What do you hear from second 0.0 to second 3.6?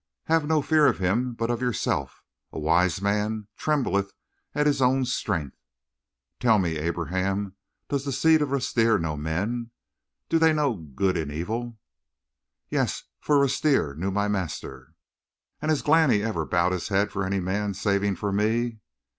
"Have no fear of him but of yourself. A wise man